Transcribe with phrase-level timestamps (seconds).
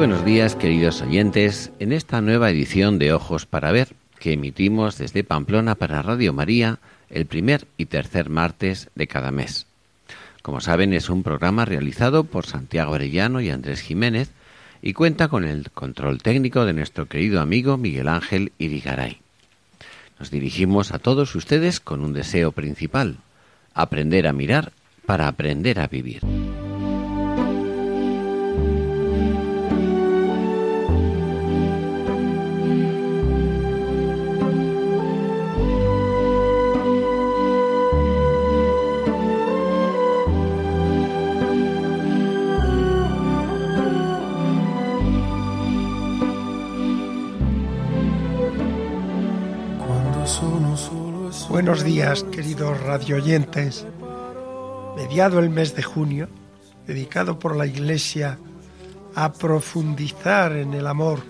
[0.00, 5.24] Buenos días, queridos oyentes, en esta nueva edición de Ojos para Ver, que emitimos desde
[5.24, 6.78] Pamplona para Radio María
[7.10, 9.66] el primer y tercer martes de cada mes.
[10.40, 14.30] Como saben, es un programa realizado por Santiago Arellano y Andrés Jiménez
[14.80, 19.18] y cuenta con el control técnico de nuestro querido amigo Miguel Ángel Irigaray.
[20.18, 23.18] Nos dirigimos a todos ustedes con un deseo principal,
[23.74, 24.72] aprender a mirar
[25.04, 26.22] para aprender a vivir.
[51.62, 53.86] Buenos días, queridos radioyentes.
[54.96, 56.26] Mediado el mes de junio,
[56.86, 58.38] dedicado por la Iglesia
[59.14, 61.20] a profundizar en el amor,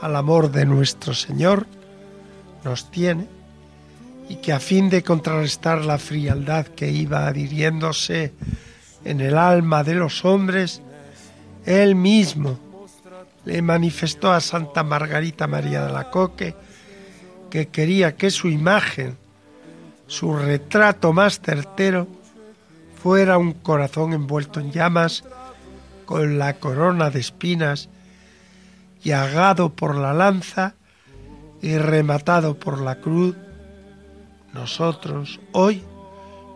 [0.00, 1.66] al amor de nuestro Señor,
[2.64, 3.26] nos tiene
[4.30, 8.32] y que a fin de contrarrestar la frialdad que iba adhiriéndose
[9.04, 10.80] en el alma de los hombres,
[11.66, 12.58] Él mismo
[13.44, 16.54] le manifestó a Santa Margarita María de la Coque
[17.50, 19.20] que quería que su imagen
[20.12, 22.06] su retrato más certero
[23.02, 25.24] fuera un corazón envuelto en llamas,
[26.04, 27.88] con la corona de espinas,
[29.02, 30.74] llagado por la lanza
[31.62, 33.34] y rematado por la cruz,
[34.52, 35.82] nosotros hoy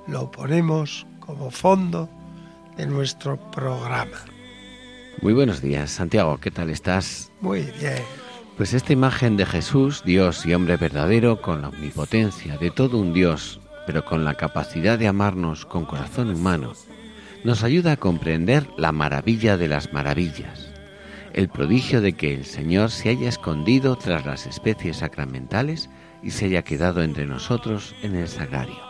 [0.06, 2.10] lo ponemos como fondo
[2.76, 4.18] de nuestro programa.
[5.22, 7.32] Muy buenos días, Santiago, ¿qué tal estás?
[7.40, 8.25] Muy bien.
[8.56, 13.12] Pues esta imagen de Jesús, Dios y hombre verdadero, con la omnipotencia de todo un
[13.12, 16.72] Dios, pero con la capacidad de amarnos con corazón humano,
[17.44, 20.70] nos ayuda a comprender la maravilla de las maravillas,
[21.34, 25.90] el prodigio de que el Señor se haya escondido tras las especies sacramentales
[26.22, 28.80] y se haya quedado entre nosotros en el sagrario.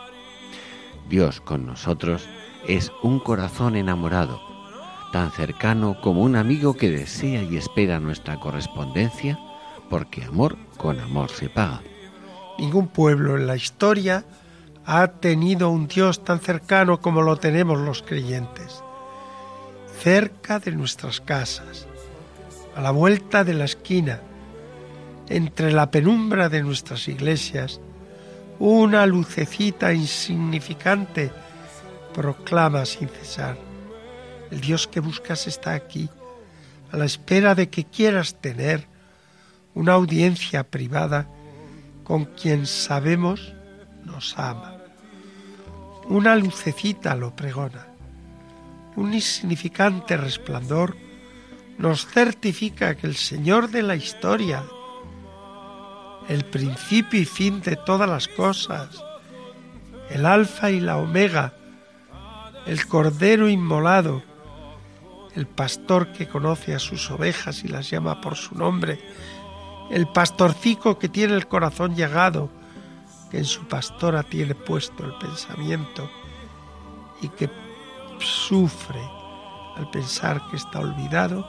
[1.08, 2.28] Dios con nosotros
[2.68, 4.40] es un corazón enamorado,
[5.10, 9.40] tan cercano como un amigo que desea y espera nuestra correspondencia
[9.88, 11.82] porque amor con amor se paga.
[12.58, 14.24] Ningún pueblo en la historia
[14.84, 18.82] ha tenido un Dios tan cercano como lo tenemos los creyentes,
[20.00, 21.86] cerca de nuestras casas,
[22.76, 24.20] a la vuelta de la esquina,
[25.28, 27.80] entre la penumbra de nuestras iglesias,
[28.58, 31.32] una lucecita insignificante
[32.14, 33.58] proclama sin cesar,
[34.50, 36.08] el Dios que buscas está aquí,
[36.92, 38.86] a la espera de que quieras tener
[39.76, 41.28] una audiencia privada
[42.02, 43.52] con quien sabemos
[44.04, 44.78] nos ama.
[46.08, 47.86] Una lucecita lo pregona.
[48.96, 50.96] Un insignificante resplandor
[51.76, 54.64] nos certifica que el Señor de la historia,
[56.28, 59.04] el principio y fin de todas las cosas,
[60.08, 61.52] el alfa y la omega,
[62.66, 64.22] el cordero inmolado,
[65.34, 68.98] el pastor que conoce a sus ovejas y las llama por su nombre,
[69.90, 72.48] el pastorcico que tiene el corazón llegado,
[73.30, 76.10] que en su pastora tiene puesto el pensamiento
[77.20, 77.50] y que
[78.18, 79.00] sufre
[79.76, 81.46] al pensar que está olvidado,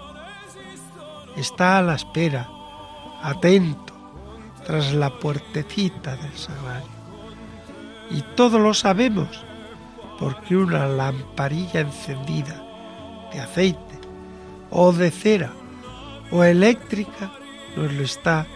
[1.36, 2.50] está a la espera,
[3.24, 3.94] atento,
[4.66, 6.98] tras la puertecita del sagrario.
[8.12, 9.46] Y todo lo sabemos
[10.20, 12.64] porque una lamparilla encendida
[13.32, 14.00] de aceite
[14.70, 15.52] o de cera
[16.32, 17.32] o eléctrica
[17.78, 18.48] nos lo está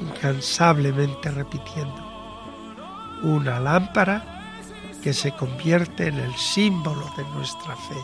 [0.00, 2.06] incansablemente repitiendo.
[3.22, 4.44] Una lámpara
[5.02, 7.96] que se convierte en el símbolo de nuestra fe.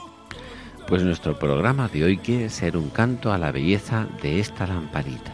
[0.89, 5.33] Pues nuestro programa de hoy quiere ser un canto a la belleza de esta lamparita,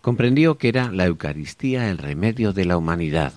[0.00, 3.34] comprendió que era la Eucaristía el remedio de la humanidad,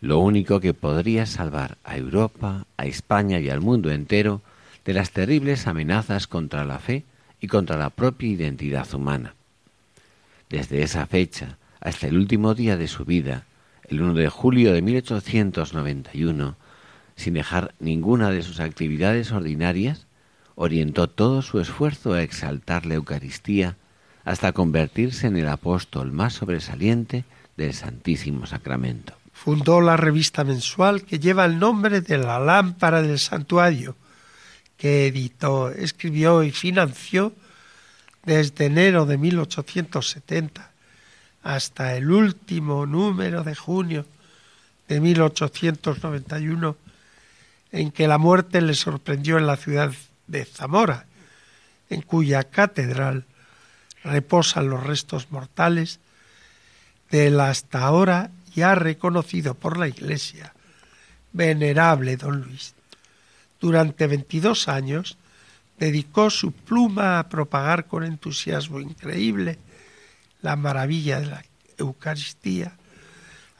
[0.00, 4.40] lo único que podría salvar a Europa, a España y al mundo entero
[4.86, 7.04] de las terribles amenazas contra la fe
[7.38, 9.34] y contra la propia identidad humana.
[10.48, 13.44] Desde esa fecha hasta el último día de su vida,
[13.88, 16.56] el 1 de julio de 1891,
[17.16, 20.06] sin dejar ninguna de sus actividades ordinarias,
[20.54, 23.76] orientó todo su esfuerzo a exaltar la Eucaristía
[24.24, 27.24] hasta convertirse en el apóstol más sobresaliente
[27.56, 29.14] del Santísimo Sacramento.
[29.32, 33.96] Fundó la revista mensual que lleva el nombre de la lámpara del santuario,
[34.76, 37.32] que editó, escribió y financió
[38.24, 40.70] desde enero de 1870
[41.42, 44.06] hasta el último número de junio
[44.88, 46.76] de 1891,
[47.72, 49.92] en que la muerte le sorprendió en la ciudad
[50.32, 51.06] de Zamora,
[51.90, 53.24] en cuya catedral
[54.02, 56.00] reposan los restos mortales
[57.10, 60.52] del hasta ahora ya reconocido por la Iglesia
[61.32, 62.74] venerable don Luis.
[63.60, 65.16] Durante 22 años
[65.78, 69.58] dedicó su pluma a propagar con entusiasmo increíble
[70.40, 71.44] la maravilla de la
[71.78, 72.72] Eucaristía,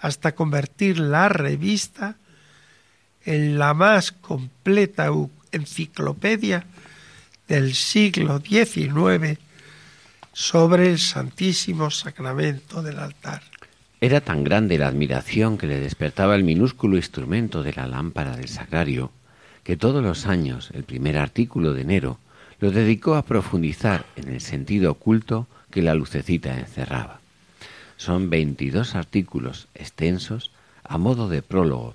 [0.00, 2.16] hasta convertir la revista
[3.24, 5.12] en la más completa
[5.52, 6.64] enciclopedia
[7.46, 9.38] del siglo XIX
[10.32, 13.42] sobre el Santísimo Sacramento del altar.
[14.00, 18.48] Era tan grande la admiración que le despertaba el minúsculo instrumento de la lámpara del
[18.48, 19.12] sagrario,
[19.62, 22.18] que todos los años, el primer artículo de enero,
[22.58, 27.20] lo dedicó a profundizar en el sentido oculto que la lucecita encerraba.
[27.96, 30.50] Son 22 artículos extensos
[30.82, 31.94] a modo de prólogo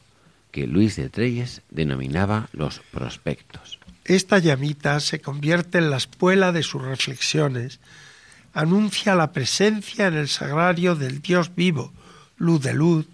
[0.57, 3.77] que Luis de Treyes denominaba los prospectos.
[4.05, 7.79] Esta llamita se convierte en la espuela de sus reflexiones,
[8.55, 11.93] anuncia la presencia en el sagrario del Dios vivo,
[12.37, 13.05] luz de luz,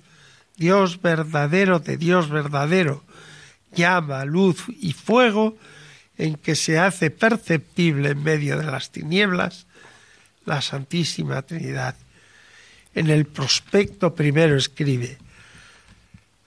[0.55, 3.03] Dios verdadero de Dios verdadero,
[3.75, 5.57] llama, luz y fuego
[6.17, 9.65] en que se hace perceptible en medio de las tinieblas
[10.45, 11.97] la Santísima Trinidad.
[12.95, 15.17] En el prospecto primero escribe,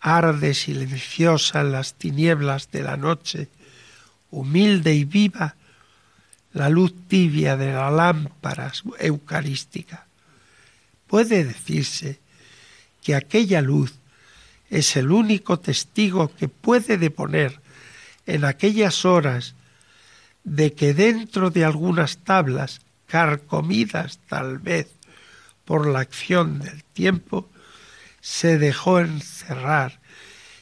[0.07, 3.49] arde silenciosa en las tinieblas de la noche,
[4.31, 5.57] humilde y viva,
[6.53, 10.07] la luz tibia de la lámpara eucarística.
[11.09, 12.21] Puede decirse
[13.03, 13.95] que aquella luz
[14.71, 17.61] es el único testigo que puede deponer
[18.27, 19.57] en aquellas horas
[20.45, 24.87] de que dentro de algunas tablas carcomidas tal vez
[25.65, 27.51] por la acción del tiempo,
[28.21, 28.99] se dejó
[29.47, 30.01] encerrar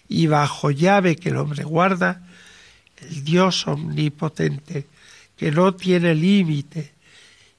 [0.09, 2.23] y bajo llave que el hombre guarda,
[3.00, 4.87] el Dios omnipotente,
[5.37, 6.93] que no tiene límite,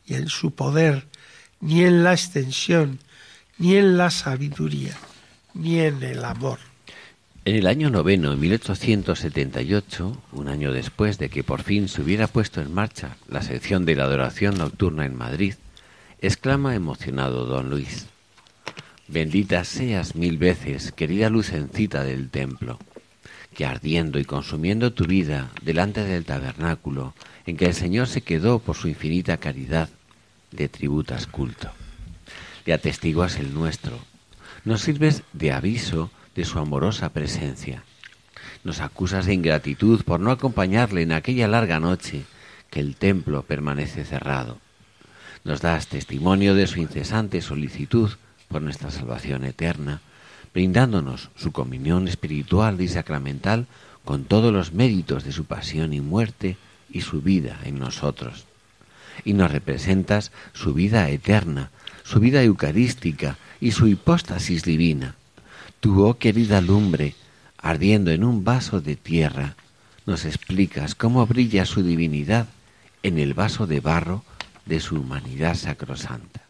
[0.06, 1.08] y en su poder,
[1.60, 3.00] ni en la extensión,
[3.58, 4.96] ni en la sabiduría,
[5.54, 6.60] ni en el amor.
[7.44, 12.28] En el año noveno, en 1878, un año después de que por fin se hubiera
[12.28, 15.56] puesto en marcha la sección de la adoración nocturna en Madrid,
[16.22, 18.08] exclama emocionado don Luis,
[19.08, 22.80] Bendita seas mil veces, querida lucencita del templo,
[23.54, 27.14] que ardiendo y consumiendo tu vida delante del tabernáculo
[27.46, 29.90] en que el Señor se quedó por su infinita caridad,
[30.50, 31.70] le tributas culto.
[32.66, 34.00] Le atestiguas el nuestro.
[34.64, 37.84] Nos sirves de aviso de su amorosa presencia.
[38.64, 42.24] Nos acusas de ingratitud por no acompañarle en aquella larga noche
[42.72, 44.58] que el templo permanece cerrado.
[45.44, 48.10] Nos das testimonio de su incesante solicitud
[48.48, 50.02] por nuestra salvación eterna,
[50.54, 53.68] brindándonos su comunión espiritual y sacramental
[54.04, 56.58] con todos los méritos de su pasión y muerte
[56.90, 58.46] y su vida en nosotros.
[59.24, 61.72] Y nos representas su vida eterna,
[62.04, 65.16] su vida eucarística y su hipóstasis divina
[65.86, 67.14] tu, oh querida lumbre,
[67.58, 69.56] ardiendo en un vaso de tierra,
[70.08, 72.48] nos explicas cómo brilla su divinidad
[73.04, 74.24] en el vaso de barro
[74.66, 76.45] de su humanidad sacrosanta.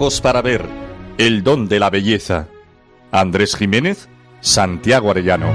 [0.00, 0.64] Para ver,
[1.18, 2.48] el don de la belleza.
[3.12, 4.08] Andrés Jiménez,
[4.40, 5.52] Santiago Arellano.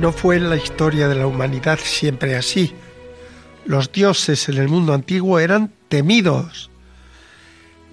[0.00, 2.72] No fue en la historia de la humanidad siempre así.
[3.66, 6.70] Los dioses en el mundo antiguo eran temidos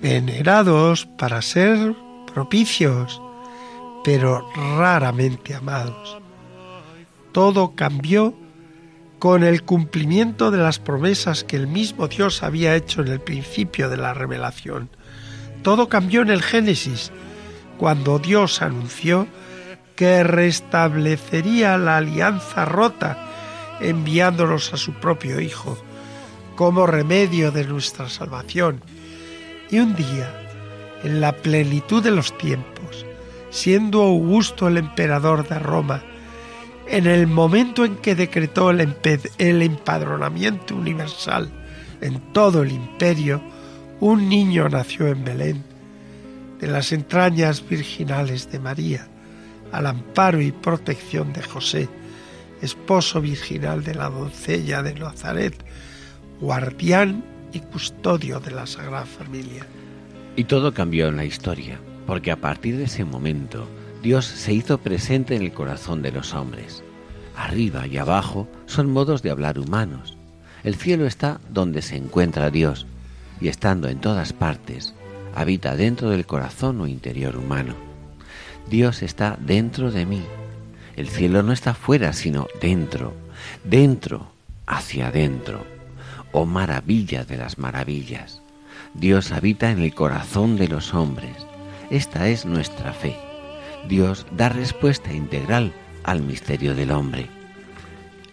[0.01, 1.95] venerados para ser
[2.33, 3.21] propicios,
[4.03, 4.47] pero
[4.77, 6.17] raramente amados.
[7.31, 8.33] Todo cambió
[9.19, 13.89] con el cumplimiento de las promesas que el mismo Dios había hecho en el principio
[13.89, 14.89] de la revelación.
[15.63, 17.11] Todo cambió en el Génesis,
[17.77, 19.27] cuando Dios anunció
[19.95, 23.17] que restablecería la alianza rota
[23.79, 25.77] enviándolos a su propio Hijo
[26.55, 28.81] como remedio de nuestra salvación
[29.69, 30.31] y un día,
[31.03, 33.05] en la plenitud de los tiempos,
[33.49, 36.03] siendo Augusto el emperador de Roma,
[36.87, 38.81] en el momento en que decretó el,
[39.39, 41.49] empadronamiento universal
[42.01, 43.41] en todo el imperio,
[43.99, 45.63] un niño nació en Belén,
[46.59, 49.07] de las entrañas virginales de María,
[49.71, 51.89] al amparo y protección de José,
[52.61, 55.55] esposo virginal de la doncella de Nazaret,
[56.39, 59.65] guardián y custodio de la Sagrada Familia.
[60.35, 63.65] Y todo cambió en la historia, porque a partir de ese momento
[64.03, 66.83] Dios se hizo presente en el corazón de los hombres.
[67.37, 70.17] Arriba y abajo son modos de hablar humanos.
[70.65, 72.87] El cielo está donde se encuentra Dios,
[73.39, 74.93] y estando en todas partes,
[75.33, 77.75] habita dentro del corazón o interior humano.
[78.69, 80.23] Dios está dentro de mí.
[80.97, 83.13] El cielo no está fuera, sino dentro,
[83.63, 84.31] dentro,
[84.65, 85.74] hacia adentro
[86.37, 88.41] oh maravilla de las maravillas.
[88.93, 91.31] Dios habita en el corazón de los hombres.
[91.89, 93.15] Esta es nuestra fe.
[93.87, 95.71] Dios da respuesta integral
[96.03, 97.27] al misterio del hombre.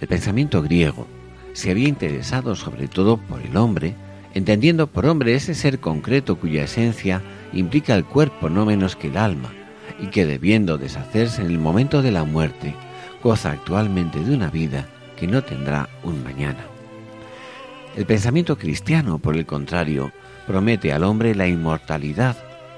[0.00, 1.06] El pensamiento griego
[1.52, 3.94] se había interesado sobre todo por el hombre,
[4.34, 9.16] entendiendo por hombre ese ser concreto cuya esencia implica el cuerpo no menos que el
[9.16, 9.52] alma,
[10.00, 12.74] y que debiendo deshacerse en el momento de la muerte,
[13.22, 16.71] goza actualmente de una vida que no tendrá un mañana.
[17.94, 20.12] El pensamiento cristiano, por el contrario,
[20.46, 22.36] promete al hombre la inmortalidad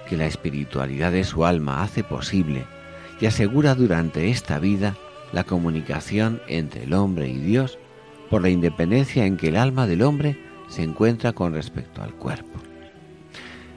[0.08, 2.66] que la espiritualidad de su alma hace posible
[3.20, 4.96] y asegura durante esta vida
[5.32, 7.78] la comunicación entre el hombre y Dios
[8.28, 10.36] por la independencia en que el alma del hombre
[10.68, 12.60] se encuentra con respecto al cuerpo.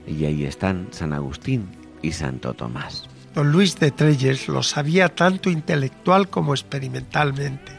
[0.08, 1.68] Y ahí están San Agustín
[2.02, 3.08] y Santo Tomás.
[3.36, 7.74] Don Luis de Trelles lo sabía tanto intelectual como experimentalmente.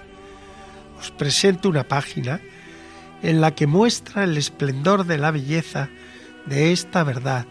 [1.01, 2.41] Os presento una página
[3.23, 5.89] en la que muestra el esplendor de la belleza
[6.47, 7.47] de esta verdad.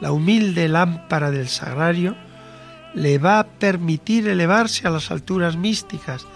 [0.00, 2.16] La humilde lámpara del sagrario
[2.94, 6.26] le va a permitir elevarse a las alturas místicas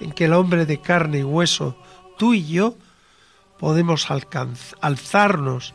[0.00, 1.76] en que el hombre de carne y hueso,
[2.18, 2.76] tú y yo,
[3.58, 4.08] podemos
[4.80, 5.74] alzarnos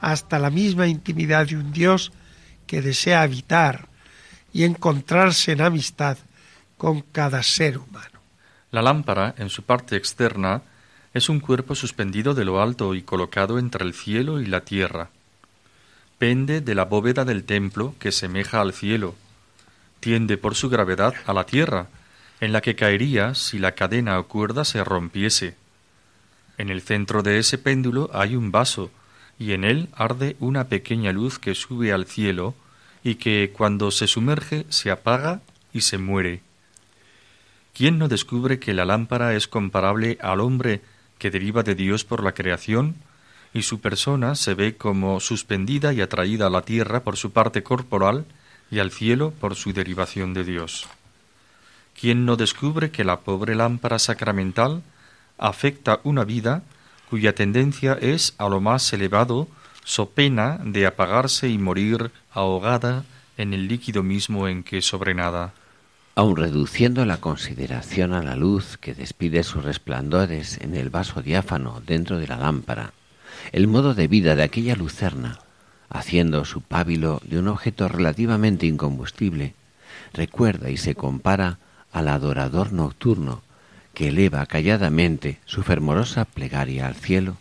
[0.00, 2.12] hasta la misma intimidad de un Dios
[2.66, 3.88] que desea habitar
[4.52, 6.18] y encontrarse en amistad
[6.76, 8.20] con cada ser humano.
[8.70, 10.62] La lámpara, en su parte externa,
[11.16, 15.08] es un cuerpo suspendido de lo alto y colocado entre el cielo y la tierra.
[16.18, 19.14] Pende de la bóveda del templo que semeja al cielo.
[20.00, 21.86] Tiende por su gravedad a la tierra,
[22.40, 25.56] en la que caería si la cadena o cuerda se rompiese.
[26.58, 28.90] En el centro de ese péndulo hay un vaso,
[29.38, 32.54] y en él arde una pequeña luz que sube al cielo
[33.02, 35.40] y que cuando se sumerge se apaga
[35.72, 36.42] y se muere.
[37.72, 40.82] ¿Quién no descubre que la lámpara es comparable al hombre
[41.18, 42.96] que deriva de Dios por la creación,
[43.54, 47.62] y su persona se ve como suspendida y atraída a la tierra por su parte
[47.62, 48.26] corporal
[48.70, 50.86] y al cielo por su derivación de Dios.
[51.98, 54.82] ¿Quién no descubre que la pobre lámpara sacramental
[55.38, 56.62] afecta una vida
[57.08, 59.48] cuya tendencia es a lo más elevado,
[59.84, 63.04] so pena de apagarse y morir ahogada
[63.36, 65.54] en el líquido mismo en que sobrenada.
[66.18, 71.82] Aun reduciendo la consideración a la luz que despide sus resplandores en el vaso diáfano
[71.86, 72.94] dentro de la lámpara,
[73.52, 75.40] el modo de vida de aquella lucerna,
[75.90, 79.52] haciendo su pábilo de un objeto relativamente incombustible,
[80.14, 81.58] recuerda y se compara
[81.92, 83.42] al adorador nocturno
[83.92, 87.36] que eleva calladamente su fervorosa plegaria al cielo,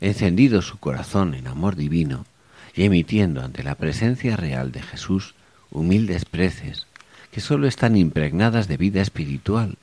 [0.00, 2.24] encendido su corazón en amor divino
[2.72, 5.34] y emitiendo ante la presencia real de Jesús
[5.72, 6.86] humildes preces
[7.32, 9.76] que sólo están impregnadas de vida espiritual,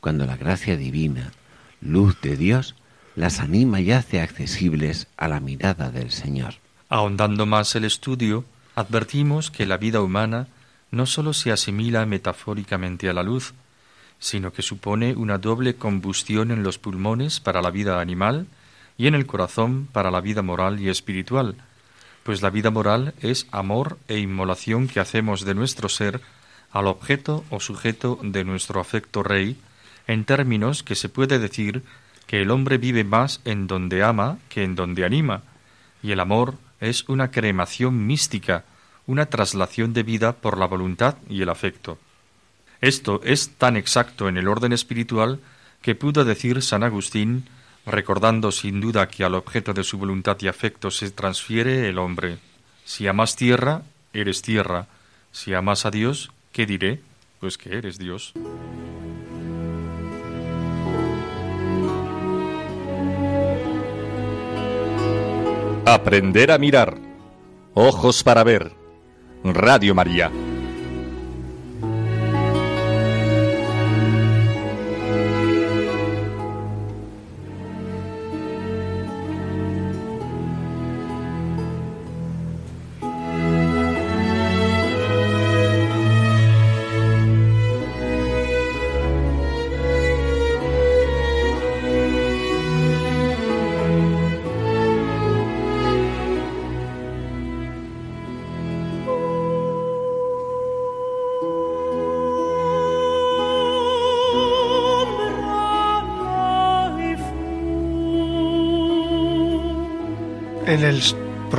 [0.00, 1.32] cuando la gracia divina,
[1.80, 2.76] luz de Dios,
[3.16, 6.54] las anima y hace accesibles a la mirada del Señor.
[6.88, 8.44] Ahondando más el estudio,
[8.76, 10.46] advertimos que la vida humana
[10.92, 13.54] no sólo se asimila metafóricamente a la luz,
[14.20, 18.46] sino que supone una doble combustión en los pulmones para la vida animal
[18.96, 21.56] y en el corazón para la vida moral y espiritual,
[22.22, 26.20] pues la vida moral es amor e inmolación que hacemos de nuestro ser
[26.76, 29.56] al objeto o sujeto de nuestro afecto rey,
[30.06, 31.82] en términos que se puede decir
[32.26, 35.42] que el hombre vive más en donde ama que en donde anima,
[36.02, 38.64] y el amor es una cremación mística,
[39.06, 41.96] una traslación de vida por la voluntad y el afecto.
[42.82, 45.40] Esto es tan exacto en el orden espiritual
[45.80, 47.48] que pudo decir San Agustín,
[47.86, 52.36] recordando sin duda que al objeto de su voluntad y afecto se transfiere el hombre.
[52.84, 53.80] Si amas tierra,
[54.12, 54.88] eres tierra.
[55.32, 57.00] Si amas a Dios, ¿qué diré?
[57.38, 58.32] Pues que eres Dios.
[65.84, 66.96] Aprender a mirar.
[67.74, 68.72] Ojos para ver.
[69.44, 70.32] Radio María.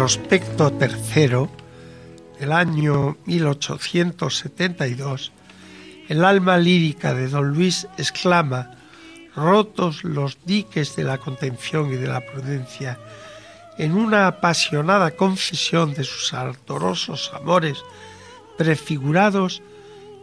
[0.08, 1.52] Prospecto tercero
[2.40, 5.34] del año 1872,
[6.08, 8.72] el alma lírica de don Luis exclama,
[9.36, 12.98] rotos los diques de la contención y de la prudencia,
[13.78, 17.84] en una apasionada confesión de sus ardorosos amores
[18.58, 19.62] prefigurados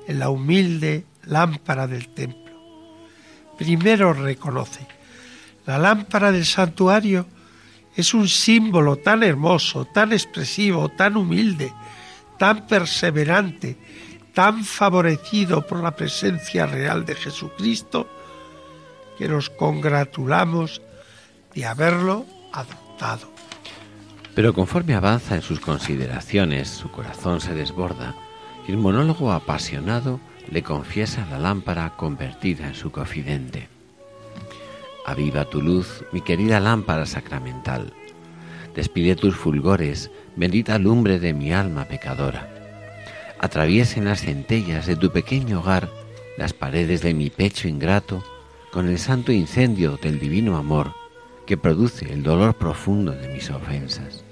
[0.08, 2.54] en la humilde lámpara del templo.
[3.58, 4.86] Primero reconoce,
[5.66, 7.26] la lámpara del santuario
[7.96, 11.72] es un símbolo tan hermoso, tan expresivo, tan humilde,
[12.38, 13.76] tan perseverante,
[14.32, 18.08] tan favorecido por la presencia real de Jesucristo,
[19.16, 20.82] que nos congratulamos
[21.54, 23.32] de haberlo adoptado.
[24.34, 28.16] Pero conforme avanza en sus consideraciones, su corazón se desborda
[28.66, 30.18] y el monólogo apasionado
[30.50, 33.73] le confiesa la lámpara convertida en su confidente.
[35.04, 37.92] Aviva tu luz, mi querida lámpara sacramental.
[38.74, 42.48] Despide tus fulgores, bendita lumbre de mi alma pecadora.
[43.38, 45.90] Atraviesen las centellas de tu pequeño hogar
[46.38, 48.24] las paredes de mi pecho ingrato
[48.72, 50.94] con el santo incendio del divino amor
[51.46, 54.24] que produce el dolor profundo de mis ofensas.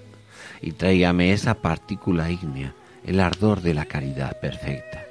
[0.62, 5.04] Y tráigame esa partícula ígnea, el ardor de la caridad perfecta.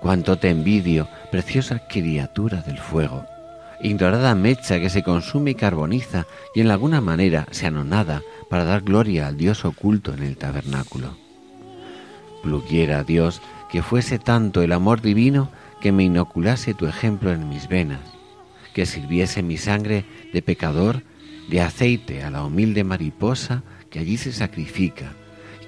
[0.00, 3.26] Cuánto te envidio, preciosa criatura del fuego,
[3.82, 8.82] ignorada mecha que se consume y carboniza y en alguna manera se anonada para dar
[8.82, 11.16] gloria al Dios oculto en el tabernáculo.
[12.42, 17.68] Pluguiera Dios que fuese tanto el amor divino que me inoculase tu ejemplo en mis
[17.68, 18.00] venas,
[18.72, 21.02] que sirviese mi sangre de pecador
[21.48, 25.12] de aceite a la humilde mariposa que allí se sacrifica,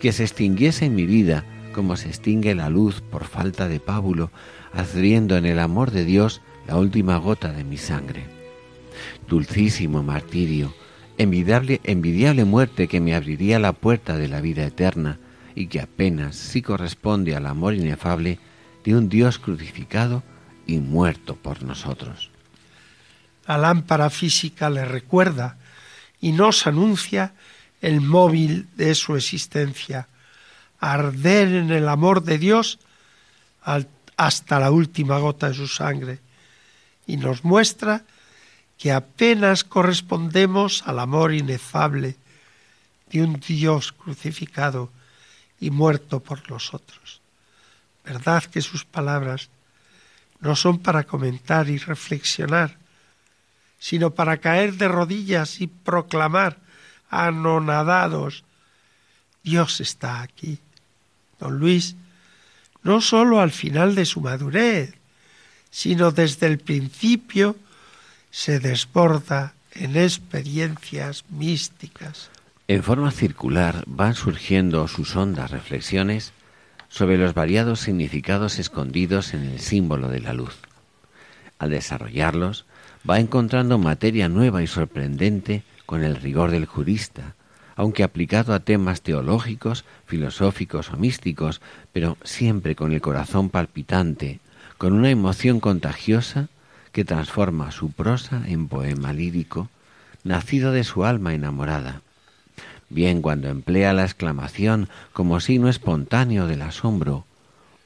[0.00, 4.30] que se extinguiese mi vida como se extingue la luz por falta de pábulo,
[4.72, 8.26] adriendo en el amor de Dios la última gota de mi sangre.
[9.28, 10.74] Dulcísimo martirio,
[11.18, 15.18] envidiable, envidiable muerte que me abriría la puerta de la vida eterna
[15.54, 18.38] y que apenas sí corresponde al amor inefable
[18.84, 20.22] de un Dios crucificado
[20.66, 22.30] y muerto por nosotros.
[23.46, 25.56] La lámpara física le recuerda
[26.20, 27.34] y nos anuncia
[27.80, 30.08] el móvil de su existencia,
[30.80, 32.78] arder en el amor de Dios
[34.16, 36.20] hasta la última gota de su sangre,
[37.06, 38.04] y nos muestra
[38.78, 42.16] que apenas correspondemos al amor inefable
[43.10, 44.90] de un Dios crucificado
[45.60, 47.20] y muerto por los otros.
[48.04, 49.48] ¿Verdad que sus palabras
[50.40, 52.76] no son para comentar y reflexionar,
[53.78, 56.58] sino para caer de rodillas y proclamar
[57.10, 58.44] anonadados,
[59.42, 60.58] Dios está aquí.
[61.38, 61.94] Don Luis,
[62.82, 64.94] no sólo al final de su madurez,
[65.76, 67.54] sino desde el principio,
[68.30, 72.30] se desborda en experiencias místicas.
[72.66, 76.32] En forma circular van surgiendo sus hondas reflexiones
[76.88, 80.56] sobre los variados significados escondidos en el símbolo de la luz.
[81.58, 82.64] Al desarrollarlos,
[83.08, 87.34] va encontrando materia nueva y sorprendente con el rigor del jurista,
[87.74, 91.60] aunque aplicado a temas teológicos, filosóficos o místicos,
[91.92, 94.40] pero siempre con el corazón palpitante,
[94.78, 96.48] con una emoción contagiosa
[96.92, 99.68] que transforma su prosa en poema lírico,
[100.24, 102.02] nacido de su alma enamorada.
[102.88, 107.24] Bien cuando emplea la exclamación como signo espontáneo del asombro,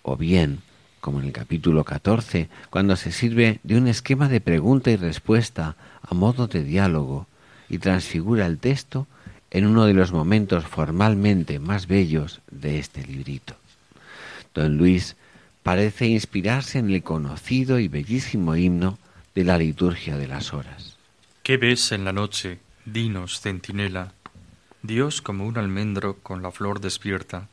[0.03, 0.61] o bien,
[1.00, 5.76] como en el capítulo 14, cuando se sirve de un esquema de pregunta y respuesta
[6.03, 7.26] a modo de diálogo
[7.68, 9.07] y transfigura el texto
[9.50, 13.55] en uno de los momentos formalmente más bellos de este librito.
[14.55, 15.16] Don Luis
[15.70, 18.98] parece inspirarse en el conocido y bellísimo himno
[19.37, 20.96] de la liturgia de las horas.
[21.44, 22.59] ¿Qué ves en la noche?
[22.87, 24.12] Dinos, centinela.
[24.83, 27.46] Dios como un almendro con la flor despierta.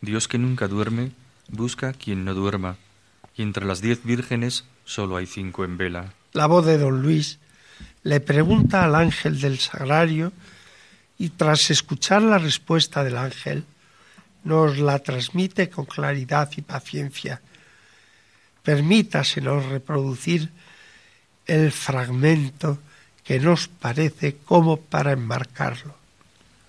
[0.00, 1.12] Dios que nunca duerme,
[1.50, 2.78] busca quien no duerma.
[3.36, 6.14] Y entre las diez vírgenes solo hay cinco en vela.
[6.32, 7.38] La voz de don Luis
[8.02, 10.32] le pregunta al ángel del sagrario
[11.16, 13.64] y tras escuchar la respuesta del ángel,
[14.42, 17.40] nos la transmite con claridad y paciencia.
[18.62, 20.50] Permítasenos reproducir
[21.46, 22.78] el fragmento
[23.24, 25.94] que nos parece como para enmarcarlo.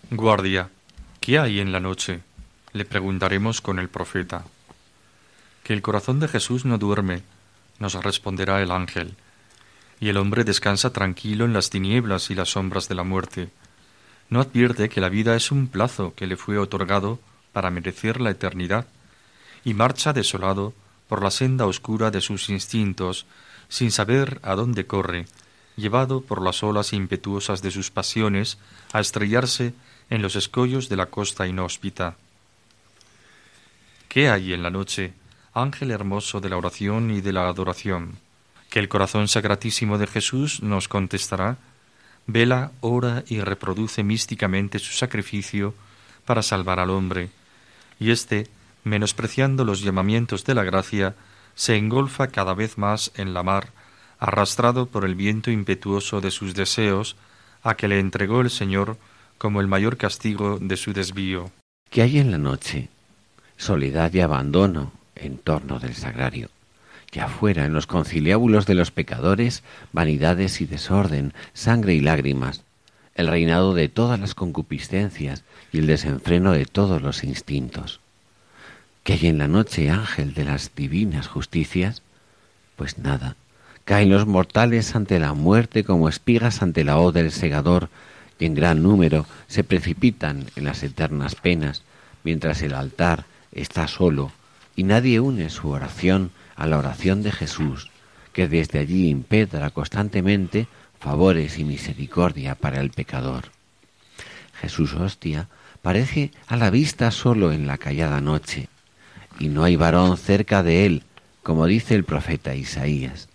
[0.10, 0.70] Guardia,
[1.20, 2.22] ¿qué hay en la noche?
[2.74, 4.46] Le preguntaremos con el profeta.
[5.64, 7.22] Que el corazón de Jesús no duerme,
[7.80, 9.16] nos responderá el ángel,
[10.00, 13.50] y el hombre descansa tranquilo en las tinieblas y las sombras de la muerte.
[14.30, 17.20] No advierte que la vida es un plazo que le fue otorgado
[17.52, 18.88] para merecer la eternidad,
[19.64, 20.74] y marcha desolado
[21.08, 23.26] por la senda oscura de sus instintos,
[23.70, 25.26] sin saber a dónde corre,
[25.76, 28.58] llevado por las olas impetuosas de sus pasiones
[28.92, 29.74] a estrellarse
[30.10, 32.16] en los escollos de la costa inhóspita.
[34.08, 35.14] ¿Qué hay en la noche,
[35.54, 38.20] ángel hermoso de la oración y de la adoración?
[38.70, 41.58] Que el corazón sacratísimo de Jesús nos contestará,
[42.28, 45.74] vela, ora y reproduce místicamente su sacrificio
[46.26, 47.30] para salvar al hombre,
[48.00, 48.48] y éste,
[48.84, 51.16] menospreciando los llamamientos de la gracia,
[51.56, 53.70] se engolfa cada vez más en la mar,
[54.20, 57.16] arrastrado por el viento impetuoso de sus deseos,
[57.62, 58.98] a que le entregó el Señor
[59.38, 61.52] como el mayor castigo de su desvío.
[61.90, 62.90] ¿Qué hay en la noche?
[63.58, 66.50] Soledad y abandono en torno del sagrario.
[67.12, 72.64] Y afuera, en los conciliábulos de los pecadores, vanidades y desorden, sangre y lágrimas,
[73.14, 78.00] el reinado de todas las concupiscencias y el desenfreno de todos los instintos.
[79.04, 82.02] ¿Qué hay en la noche, ángel de las divinas justicias?
[82.78, 83.36] Pues nada,
[83.84, 87.90] caen los mortales ante la muerte como espigas ante la hoz del segador,
[88.40, 91.84] y en gran número se precipitan en las eternas penas,
[92.24, 94.32] mientras el altar está solo
[94.76, 97.90] y nadie une su oración a la oración de Jesús,
[98.32, 100.68] que desde allí impedra constantemente
[101.00, 103.52] favores y misericordia para el pecador.
[104.62, 105.50] Jesús hostia
[105.82, 108.70] parece a la vista solo en la callada noche,
[109.40, 111.04] y no hay varón cerca de él,
[111.42, 113.30] como dice el profeta Isaías.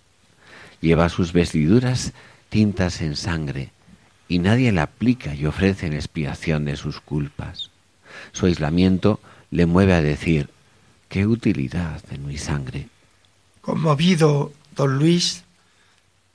[0.81, 2.13] Lleva sus vestiduras
[2.49, 3.71] tintas en sangre,
[4.27, 7.71] y nadie la aplica y ofrece en expiación de sus culpas.
[8.31, 9.19] Su aislamiento
[9.51, 10.49] le mueve a decir,
[11.07, 12.89] ¿qué utilidad de mi sangre?
[13.61, 15.43] Conmovido, don Luis,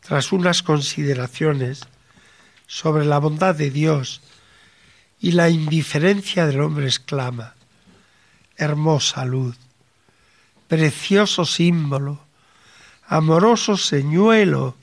[0.00, 1.87] tras unas consideraciones
[2.66, 4.20] sobre la bondad de Dios
[5.20, 7.55] y la indiferencia del hombre, exclama,
[8.57, 9.57] hermosa luz,
[10.69, 12.21] precioso símbolo,
[13.07, 14.77] amoroso señuelo,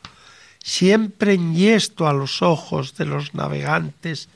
[0.63, 4.29] siempre enhiesto a los ojos de los navegantes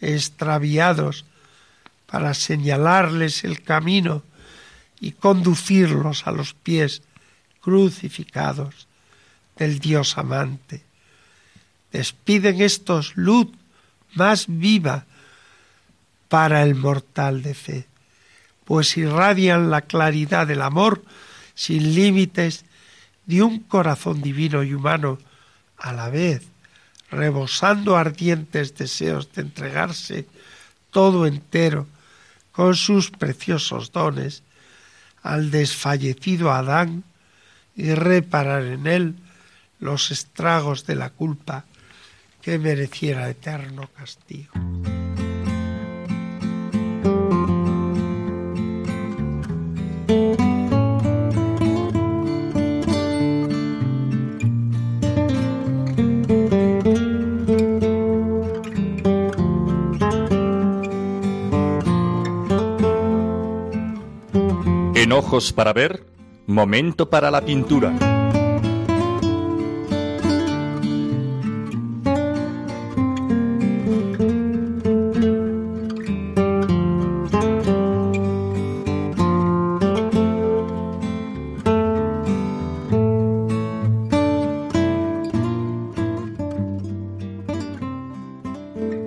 [0.00, 1.24] extraviados
[2.06, 4.22] para señalarles el camino
[5.00, 7.02] y conducirlos a los pies
[7.60, 8.88] crucificados
[9.56, 10.82] del Dios amante.
[11.92, 13.48] Despiden estos luz
[14.14, 15.04] más viva
[16.28, 17.87] para el mortal de fe,
[18.68, 21.02] pues irradian la claridad del amor
[21.54, 22.66] sin límites
[23.24, 25.16] de un corazón divino y humano
[25.78, 26.42] a la vez,
[27.10, 30.26] rebosando ardientes deseos de entregarse
[30.90, 31.86] todo entero
[32.52, 34.42] con sus preciosos dones
[35.22, 37.04] al desfallecido Adán
[37.74, 39.14] y reparar en él
[39.80, 41.64] los estragos de la culpa
[42.42, 44.52] que mereciera eterno castigo.
[65.28, 66.06] Ojos para ver,
[66.46, 67.92] momento para la pintura.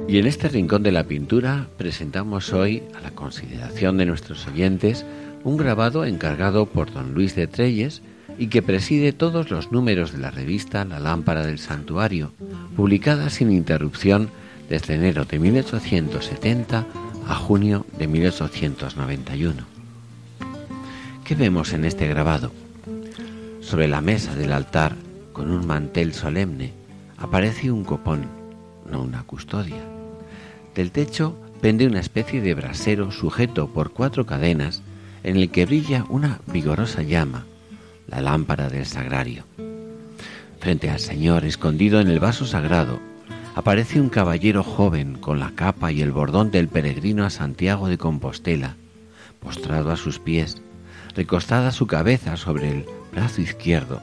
[0.08, 5.04] Y en este rincón de la pintura presentamos hoy a la consideración de nuestros oyentes
[5.44, 8.02] un grabado encargado por don Luis de Treyes
[8.38, 12.32] y que preside todos los números de la revista La Lámpara del Santuario,
[12.76, 14.30] publicada sin interrupción
[14.70, 16.86] desde enero de 1870
[17.28, 19.64] a junio de 1891.
[21.24, 22.52] ¿Qué vemos en este grabado?
[23.62, 24.96] Sobre la mesa del altar,
[25.34, 26.74] con un mantel solemne,
[27.18, 28.26] aparece un copón,
[28.90, 29.84] no una custodia.
[30.76, 34.82] Del techo pende una especie de brasero sujeto por cuatro cadenas
[35.24, 37.46] en el que brilla una vigorosa llama,
[38.08, 39.46] la lámpara del sagrario.
[40.60, 43.00] Frente al Señor, escondido en el vaso sagrado,
[43.56, 47.98] aparece un caballero joven con la capa y el bordón del peregrino a Santiago de
[47.98, 48.76] Compostela,
[49.40, 50.62] postrado a sus pies,
[51.16, 54.02] recostada su cabeza sobre el brazo izquierdo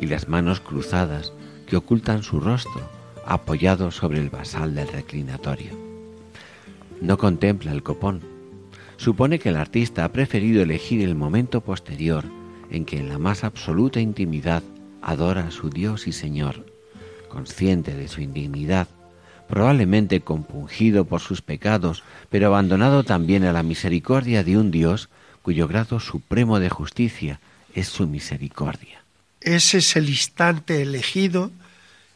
[0.00, 1.32] y las manos cruzadas
[1.66, 2.82] que ocultan su rostro,
[3.24, 5.72] apoyado sobre el basal del reclinatorio.
[7.00, 8.31] No contempla el copón,
[8.96, 12.24] supone que el artista ha preferido elegir el momento posterior
[12.70, 14.62] en que en la más absoluta intimidad
[15.02, 16.66] adora a su Dios y Señor,
[17.28, 18.88] consciente de su indignidad,
[19.48, 25.10] probablemente compungido por sus pecados, pero abandonado también a la misericordia de un Dios
[25.42, 27.40] cuyo grado supremo de justicia
[27.74, 29.04] es su misericordia.
[29.40, 31.50] Ese es el instante elegido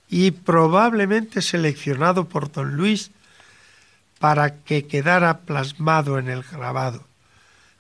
[0.09, 3.11] y probablemente seleccionado por don Luis
[4.19, 7.07] para que quedara plasmado en el grabado,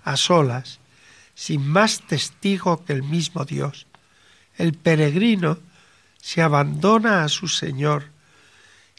[0.04, 0.80] a solas,
[1.34, 3.86] sin más testigo que el mismo Dios.
[4.56, 5.58] El peregrino
[6.20, 8.10] se abandona a su Señor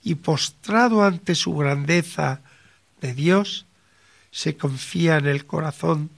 [0.04, 2.41] y postrado ante su grandeza
[3.02, 3.65] de Dios,
[4.32, 6.10] se confía en el corazón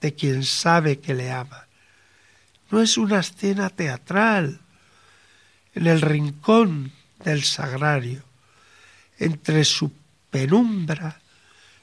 [0.00, 1.66] de quien sabe que le ama.
[2.70, 4.60] No es una escena teatral.
[5.74, 8.22] En el rincón del sagrario,
[9.18, 9.92] entre su
[10.36, 11.18] penumbra,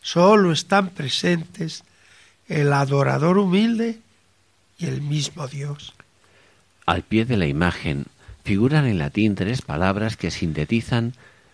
[0.03, 1.83] solo están presentes
[2.47, 3.97] el adorador humilde
[4.77, 5.95] y el mismo Dios.
[6.85, 8.05] Al pie de la imagen
[8.43, 11.13] figuran en latín tres palabras que sintetizan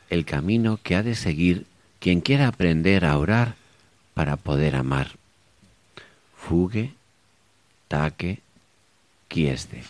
[0.09, 1.65] el camino que ha de seguir
[2.01, 3.55] quien quiera aprender a orar
[4.13, 5.11] para poder amar.
[6.35, 6.95] Fugue,
[7.87, 8.41] taque,
[9.29, 9.85] quieste.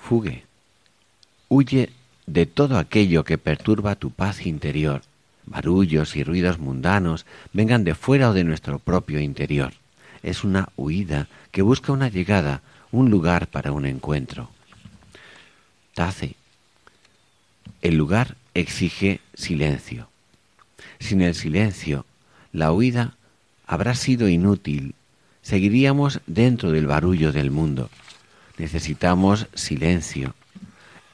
[0.00, 0.44] Fugue.
[1.50, 1.90] Huye
[2.26, 5.02] de todo aquello que perturba tu paz interior
[5.46, 9.72] barullos y ruidos mundanos vengan de fuera o de nuestro propio interior.
[10.22, 14.50] Es una huida que busca una llegada, un lugar para un encuentro.
[15.94, 16.34] Tace.
[17.80, 20.08] El lugar exige silencio.
[20.98, 22.04] Sin el silencio,
[22.52, 23.14] la huida
[23.66, 24.94] habrá sido inútil.
[25.42, 27.90] Seguiríamos dentro del barullo del mundo.
[28.58, 30.34] Necesitamos silencio.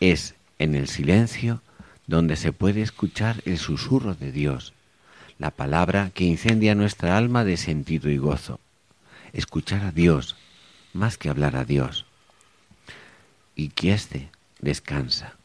[0.00, 1.60] Es en el silencio
[2.12, 4.74] donde se puede escuchar el susurro de Dios,
[5.38, 8.60] la palabra que incendia nuestra alma de sentido y gozo.
[9.32, 10.36] Escuchar a Dios
[10.92, 12.04] más que hablar a Dios.
[13.56, 14.28] Y quieste
[14.60, 15.36] descansa.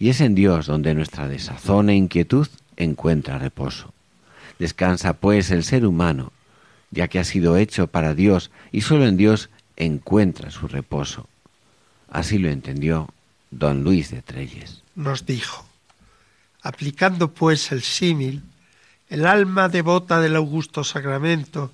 [0.00, 3.94] Y es en Dios donde nuestra desazón e inquietud encuentra reposo.
[4.58, 6.32] Descansa pues el ser humano,
[6.90, 11.28] ya que ha sido hecho para Dios y sólo en Dios encuentra su reposo.
[12.10, 13.10] Así lo entendió
[13.52, 14.82] don Luis de Trelles.
[14.96, 15.64] Nos dijo,
[16.64, 18.42] Aplicando pues el símil,
[19.10, 21.72] el alma devota del augusto sacramento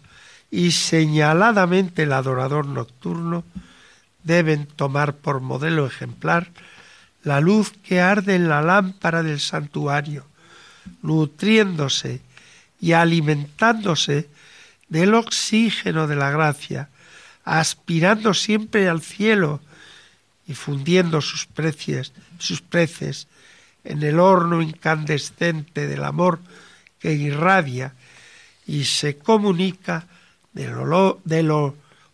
[0.50, 3.44] y señaladamente el adorador nocturno
[4.24, 6.50] deben tomar por modelo ejemplar
[7.22, 10.26] la luz que arde en la lámpara del santuario,
[11.03, 12.20] nutriéndose
[12.81, 14.29] y alimentándose
[14.88, 16.88] del oxígeno de la gracia,
[17.44, 19.61] aspirando siempre al cielo
[20.48, 23.29] y fundiendo sus preces, sus preces
[23.84, 26.40] en el horno incandescente del amor
[26.98, 27.94] que irradia
[28.66, 30.06] y se comunica
[30.52, 30.74] del,
[31.24, 31.50] del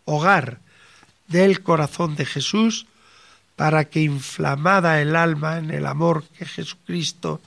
[0.05, 0.61] hogar
[1.26, 2.87] del corazón de Jesús
[3.57, 7.40] para que inflamada el alma en el amor que Jesucristo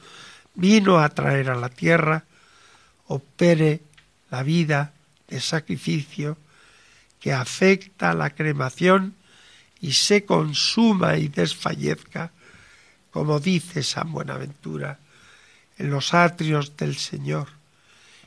[0.56, 2.26] vino a traer a la tierra,
[3.08, 3.82] opere
[4.30, 4.94] la vida
[5.28, 6.38] de sacrificio
[7.20, 9.16] que afecta la cremación
[9.82, 12.32] y se consuma y desfallezca,
[13.12, 15.00] como dice San Buenaventura,
[15.78, 17.48] en los atrios del Señor,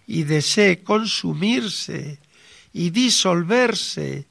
[0.06, 2.18] y desee consumirse
[2.72, 4.26] y disolverse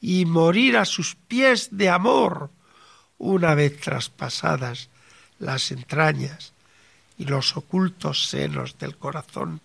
[0.00, 2.50] y morir a sus pies de amor,
[3.18, 4.88] una vez traspasadas
[5.38, 6.52] las entrañas
[7.18, 9.60] y los ocultos senos del corazón,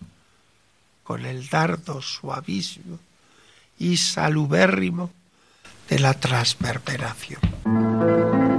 [1.03, 2.99] con el dardo suavísimo
[3.77, 5.11] y salubérrimo
[5.89, 8.50] de la transverberación.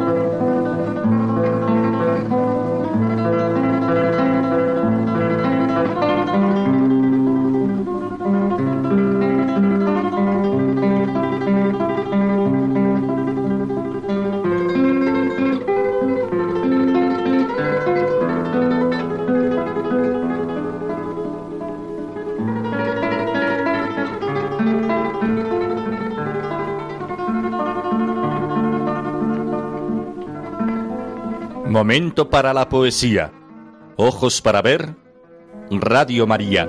[31.72, 33.32] Momento para la poesía.
[33.96, 34.94] Ojos para ver.
[35.70, 36.66] Radio María.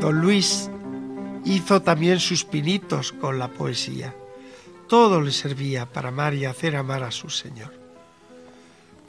[0.00, 0.70] Don Luis
[1.44, 4.14] hizo también sus pinitos con la poesía.
[4.88, 7.79] Todo le servía para amar y hacer amar a su Señor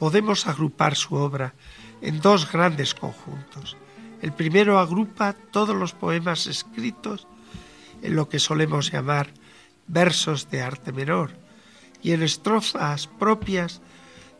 [0.01, 1.53] podemos agrupar su obra
[2.01, 3.77] en dos grandes conjuntos.
[4.23, 7.27] El primero agrupa todos los poemas escritos
[8.01, 9.31] en lo que solemos llamar
[9.85, 11.37] versos de arte menor
[12.01, 13.79] y en estrofas propias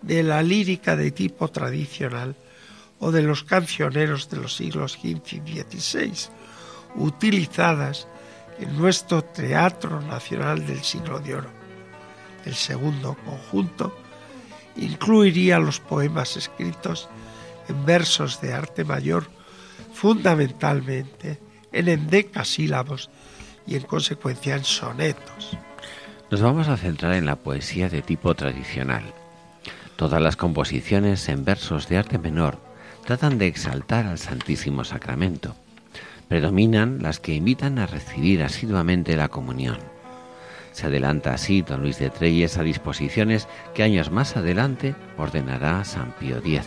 [0.01, 2.35] de la lírica de tipo tradicional
[2.97, 6.31] o de los cancioneros de los siglos XV y XVI,
[6.95, 8.07] utilizadas
[8.57, 11.51] en nuestro Teatro Nacional del Siglo de Oro.
[12.45, 13.95] El segundo conjunto
[14.75, 17.09] incluiría los poemas escritos
[17.67, 19.25] en versos de arte mayor,
[19.93, 21.39] fundamentalmente
[21.71, 23.09] en endecasílabos
[23.65, 25.57] y en consecuencia en sonetos.
[26.29, 29.03] Nos vamos a centrar en la poesía de tipo tradicional.
[29.95, 32.57] Todas las composiciones en versos de arte menor
[33.05, 35.55] tratan de exaltar al Santísimo Sacramento.
[36.27, 39.90] Predominan las que invitan a recibir asiduamente la comunión.
[40.71, 46.11] Se adelanta así don Luis de Treyes a disposiciones que años más adelante ordenará San
[46.13, 46.61] Pío X.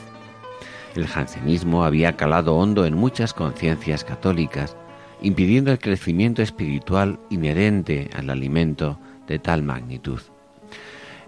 [0.94, 4.76] El jansenismo había calado hondo en muchas conciencias católicas,
[5.22, 10.20] impidiendo el crecimiento espiritual inherente al alimento de tal magnitud.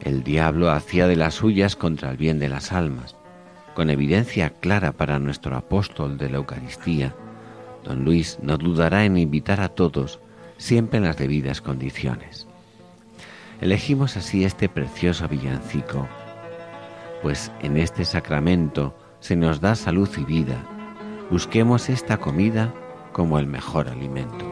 [0.01, 3.17] El diablo hacía de las suyas contra el bien de las almas.
[3.75, 7.15] Con evidencia clara para nuestro apóstol de la Eucaristía,
[7.85, 10.21] don Luis no dudará en invitar a todos,
[10.59, 12.46] siempre en las debidas condiciones.
[13.61, 16.07] Elegimos así este precioso villancico,
[17.23, 20.63] pues en este sacramento se nos da salud y vida.
[21.31, 22.75] Busquemos esta comida
[23.13, 24.45] como el mejor alimento.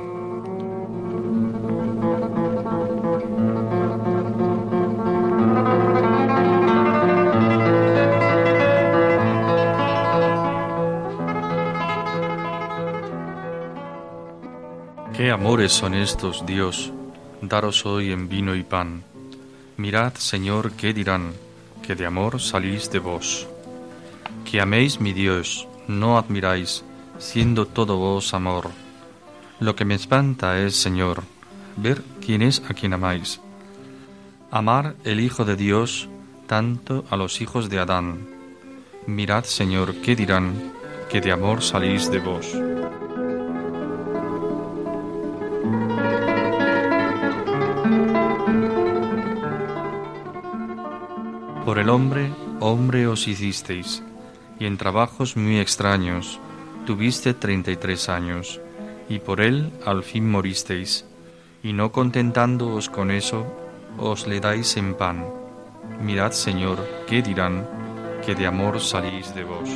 [15.12, 16.92] Qué amores son estos, Dios
[17.48, 19.02] daros hoy en vino y pan.
[19.76, 21.33] Mirad, Señor, qué dirán,
[21.83, 23.46] que de amor salís de vos.
[24.44, 26.85] Que améis mi Dios, no admiráis,
[27.18, 28.70] siendo todo vos amor.
[29.61, 31.22] Lo que me espanta es, Señor,
[31.76, 33.40] ver quién es a quien amáis.
[34.51, 36.09] Amar el Hijo de Dios
[36.47, 38.26] tanto a los hijos de Adán.
[39.07, 40.72] Mirad, Señor, qué dirán,
[41.11, 42.47] que de amor salís de vos.
[51.64, 54.02] Por el hombre, hombre os hicisteis,
[54.60, 56.38] y en trabajos muy extraños
[56.84, 58.60] tuviste treinta y tres años,
[59.08, 61.06] y por él al fin moristeis,
[61.62, 63.46] y no contentándoos con eso,
[63.98, 65.24] os le dais en pan.
[66.02, 67.66] Mirad, Señor, qué dirán,
[68.26, 69.70] que de amor salís de vos.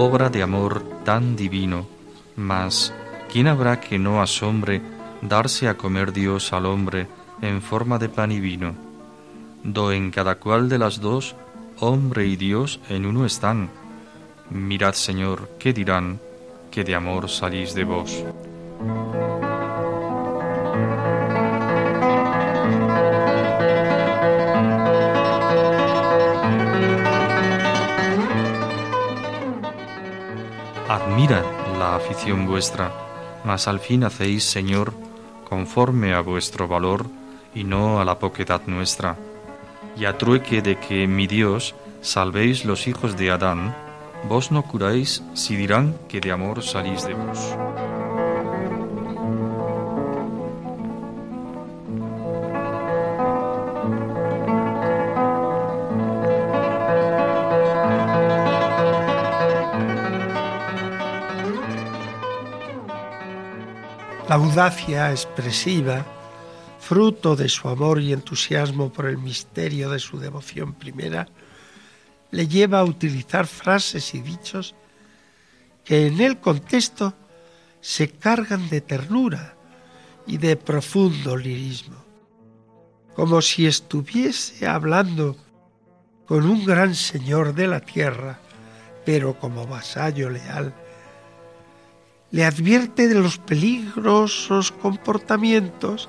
[0.00, 1.86] Obra de amor tan divino,
[2.34, 2.94] mas
[3.30, 4.80] ¿quién habrá que no asombre
[5.20, 7.06] darse a comer Dios al hombre
[7.42, 8.74] en forma de pan y vino,
[9.62, 11.36] do en cada cual de las dos
[11.80, 13.68] hombre y Dios en uno están.
[14.48, 16.18] Mirad, Señor, ¿qué dirán?
[16.70, 18.24] Que de amor salís de vos.
[30.90, 31.44] Admira
[31.78, 32.90] la afición vuestra,
[33.44, 34.92] mas al fin hacéis, Señor,
[35.48, 37.06] conforme a vuestro valor
[37.54, 39.16] y no a la poquedad nuestra.
[39.96, 43.72] Y a trueque de que, mi Dios, salvéis los hijos de Adán,
[44.28, 47.54] vos no curáis si dirán que de amor salís de vos.
[64.30, 66.06] La audacia expresiva,
[66.78, 71.26] fruto de su amor y entusiasmo por el misterio de su devoción primera,
[72.30, 74.76] le lleva a utilizar frases y dichos
[75.84, 77.12] que en el contexto
[77.80, 79.56] se cargan de ternura
[80.28, 81.96] y de profundo lirismo,
[83.16, 85.36] como si estuviese hablando
[86.24, 88.38] con un gran señor de la tierra,
[89.04, 90.72] pero como vasallo leal
[92.32, 96.08] le advierte de los peligrosos comportamientos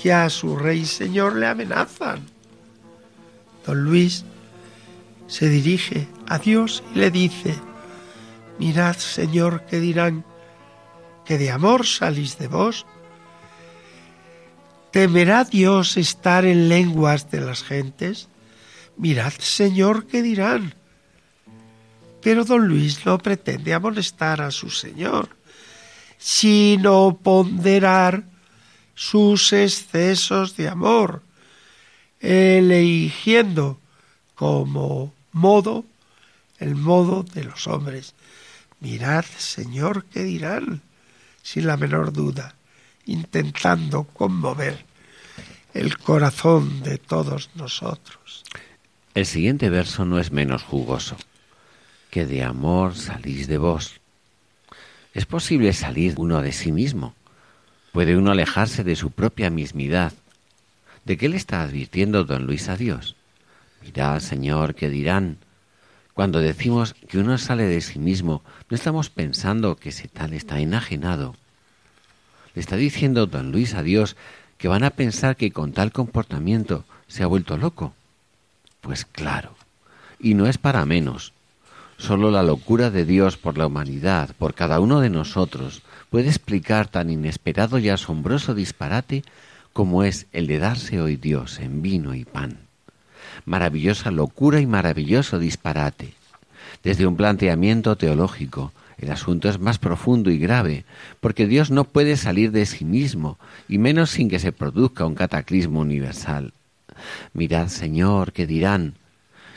[0.00, 2.26] que a su rey señor le amenazan.
[3.66, 4.24] Don Luis
[5.26, 7.54] se dirige a Dios y le dice,
[8.58, 10.24] mirad señor que dirán
[11.24, 12.86] que de amor salís de vos.
[14.90, 18.28] ¿Temerá Dios estar en lenguas de las gentes?
[18.96, 20.74] Mirad señor que dirán.
[22.20, 25.41] Pero don Luis no pretende amonestar a su señor
[26.22, 28.22] sino ponderar
[28.94, 31.22] sus excesos de amor,
[32.20, 33.80] eligiendo
[34.36, 35.84] como modo
[36.60, 38.14] el modo de los hombres.
[38.78, 40.82] Mirad, Señor, qué dirán,
[41.42, 42.54] sin la menor duda,
[43.04, 44.84] intentando conmover
[45.74, 48.44] el corazón de todos nosotros.
[49.14, 51.16] El siguiente verso no es menos jugoso,
[52.10, 54.01] que de amor salís de vos
[55.14, 57.14] es posible salir uno de sí mismo.
[57.92, 60.12] Puede uno alejarse de su propia mismidad.
[61.04, 63.16] ¿De qué le está advirtiendo don Luis a Dios?
[63.82, 65.38] Mirad, Señor, ¿qué dirán?
[66.14, 70.60] Cuando decimos que uno sale de sí mismo, no estamos pensando que ese tal está
[70.60, 71.36] enajenado.
[72.54, 74.16] Le está diciendo don Luis a Dios
[74.58, 77.94] que van a pensar que con tal comportamiento se ha vuelto loco.
[78.80, 79.56] Pues claro,
[80.18, 81.32] y no es para menos.
[82.02, 86.88] Solo la locura de Dios por la humanidad, por cada uno de nosotros, puede explicar
[86.88, 89.22] tan inesperado y asombroso disparate
[89.72, 92.58] como es el de darse hoy Dios en vino y pan.
[93.44, 96.14] Maravillosa locura y maravilloso disparate.
[96.82, 100.84] Desde un planteamiento teológico, el asunto es más profundo y grave,
[101.20, 103.38] porque Dios no puede salir de sí mismo,
[103.68, 106.52] y menos sin que se produzca un cataclismo universal.
[107.32, 108.94] Mirad, Señor, que dirán,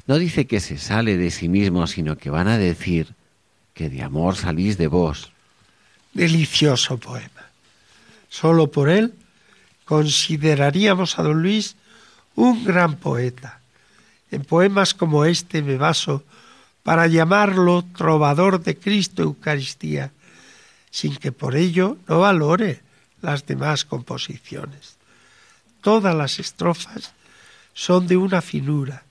[0.07, 3.13] no dice que se sale de sí mismo, sino que van a decir
[3.73, 5.31] que de amor salís de vos.
[6.13, 7.49] Delicioso poema.
[8.29, 9.13] Solo por él
[9.85, 11.75] consideraríamos a don Luis
[12.35, 13.61] un gran poeta.
[14.31, 16.23] En poemas como este me baso
[16.83, 20.11] para llamarlo trovador de Cristo Eucaristía,
[20.91, 22.81] sin que por ello no valore
[23.21, 24.97] las demás composiciones.
[25.81, 27.13] Todas las estrofas
[27.73, 29.04] son de una finura,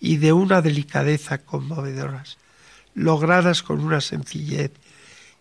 [0.00, 2.38] y de una delicadeza conmovedoras,
[2.94, 4.72] logradas con una sencillez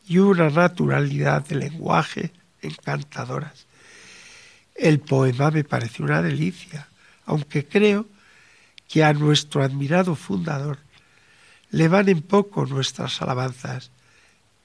[0.08, 2.32] y una naturalidad de lenguaje
[2.62, 3.66] encantadoras.
[4.76, 6.88] El poema me parece una delicia,
[7.26, 8.08] aunque creo
[8.88, 10.80] que a nuestro admirado fundador
[11.72, 13.92] le van en poco nuestras alabanzas,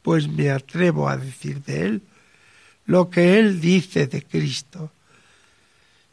[0.03, 2.03] pues me atrevo a decir de él
[2.87, 4.93] lo que él dice de Cristo,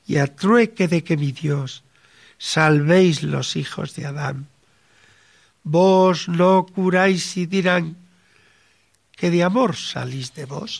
[0.08, 1.84] y a trueque de que mi Dios
[2.40, 4.48] salvéis los hijos de Adán.
[5.64, 7.98] Vos no curáis y dirán
[9.12, 10.80] que de amor salís de vos.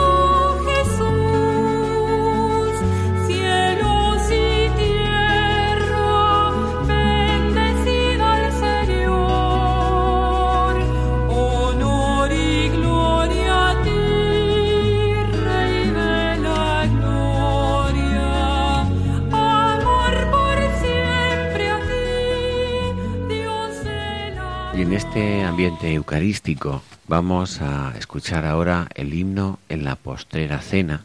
[25.61, 31.03] Ambiente eucarístico vamos a escuchar ahora el himno en la postrera cena,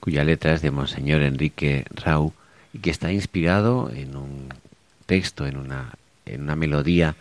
[0.00, 2.32] cuya letra es de Monseñor Enrique Rau
[2.72, 4.48] y que está inspirado en un
[5.04, 5.90] texto, en una,
[6.24, 7.14] en una melodía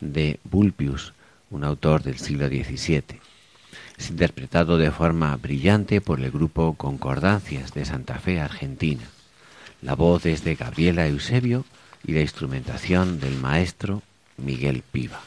[0.00, 1.14] de Bulpius,
[1.50, 3.18] un autor del siglo XVII.
[3.96, 9.04] Es interpretado de forma brillante por el grupo Concordancias de Santa Fe, Argentina.
[9.80, 11.64] La voz es de Gabriela Eusebio
[12.06, 14.02] y la instrumentación del maestro
[14.36, 15.22] Miguel Piva.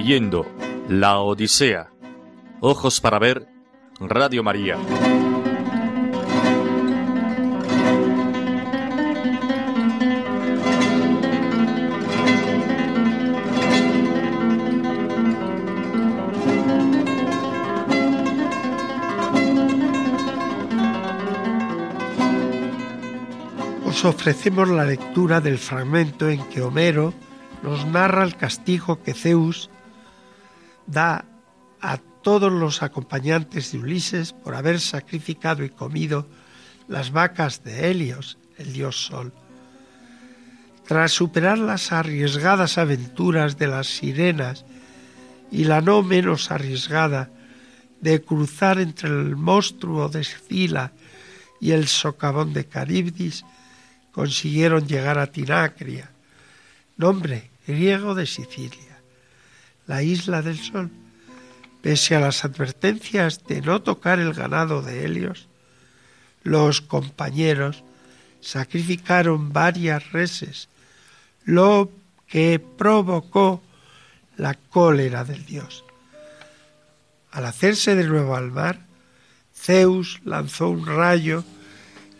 [0.00, 0.46] Leyendo
[0.88, 1.90] La Odisea.
[2.60, 3.46] Ojos para ver
[4.00, 4.78] Radio María.
[23.84, 27.12] Os ofrecemos la lectura del fragmento en que Homero
[27.62, 29.68] nos narra el castigo que Zeus
[30.90, 31.24] da
[31.80, 36.26] a todos los acompañantes de Ulises por haber sacrificado y comido
[36.88, 39.32] las vacas de Helios, el dios Sol.
[40.86, 44.64] Tras superar las arriesgadas aventuras de las sirenas
[45.50, 47.30] y la no menos arriesgada
[48.00, 50.92] de cruzar entre el monstruo de Escila
[51.60, 53.44] y el socavón de Caribdis,
[54.10, 56.10] consiguieron llegar a Tinacria,
[56.96, 58.89] nombre griego de Sicilia,
[59.90, 60.88] la isla del sol.
[61.82, 65.48] Pese a las advertencias de no tocar el ganado de Helios,
[66.44, 67.82] los compañeros
[68.40, 70.68] sacrificaron varias reses,
[71.44, 71.90] lo
[72.28, 73.62] que provocó
[74.36, 75.84] la cólera del dios.
[77.32, 78.78] Al hacerse de nuevo al mar,
[79.52, 81.42] Zeus lanzó un rayo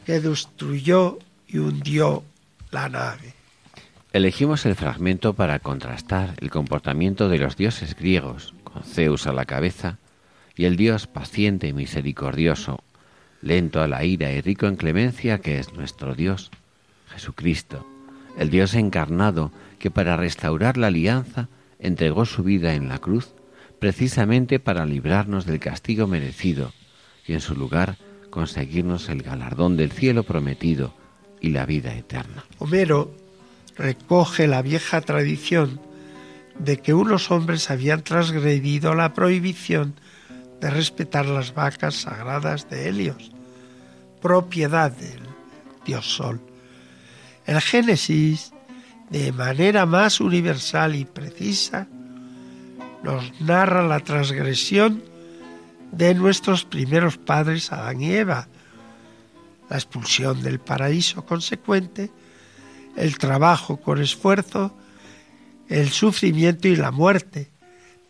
[0.04, 2.24] que destruyó y hundió
[2.72, 3.39] la nave.
[4.12, 9.44] Elegimos el fragmento para contrastar el comportamiento de los dioses griegos, con Zeus a la
[9.44, 9.98] cabeza,
[10.56, 12.82] y el dios paciente y misericordioso,
[13.40, 16.50] lento a la ira y rico en clemencia que es nuestro Dios,
[17.08, 17.86] Jesucristo,
[18.36, 21.48] el Dios encarnado que para restaurar la alianza
[21.78, 23.32] entregó su vida en la cruz
[23.78, 26.72] precisamente para librarnos del castigo merecido
[27.26, 27.96] y en su lugar
[28.28, 30.94] conseguirnos el galardón del cielo prometido
[31.40, 32.44] y la vida eterna.
[32.58, 33.14] Homero
[33.80, 35.80] recoge la vieja tradición
[36.58, 39.94] de que unos hombres habían transgredido la prohibición
[40.60, 43.32] de respetar las vacas sagradas de Helios,
[44.20, 45.22] propiedad del
[45.86, 46.40] dios Sol.
[47.46, 48.52] El Génesis,
[49.08, 51.88] de manera más universal y precisa,
[53.02, 55.02] nos narra la transgresión
[55.90, 58.46] de nuestros primeros padres Adán y Eva,
[59.70, 62.10] la expulsión del paraíso consecuente,
[62.96, 64.76] el trabajo con esfuerzo,
[65.68, 67.50] el sufrimiento y la muerte,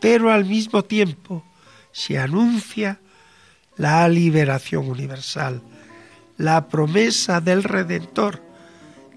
[0.01, 1.45] pero al mismo tiempo
[1.93, 3.01] se anuncia
[3.77, 5.63] la liberación universal,
[6.37, 8.43] la promesa del Redentor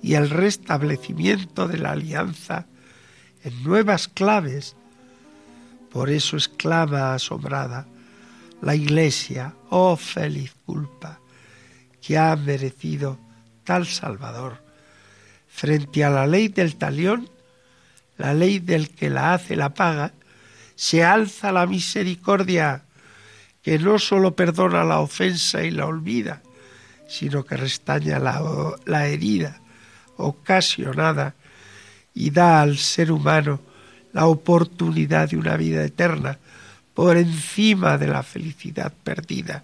[0.01, 2.67] y el restablecimiento de la alianza
[3.43, 4.75] en nuevas claves.
[5.91, 7.87] Por eso exclama asombrada
[8.61, 11.19] la Iglesia, oh feliz culpa,
[12.01, 13.19] que ha merecido
[13.65, 14.62] tal Salvador.
[15.53, 17.29] Frente a la ley del talión,
[18.17, 20.11] la ley del que la hace la paga,
[20.75, 22.83] se alza la misericordia
[23.61, 26.41] que no sólo perdona la ofensa y la olvida,
[27.07, 28.41] sino que restaña la,
[28.85, 29.61] la herida
[30.17, 31.35] ocasionada
[32.15, 33.61] y da al ser humano
[34.11, 36.39] la oportunidad de una vida eterna
[36.93, 39.63] por encima de la felicidad perdida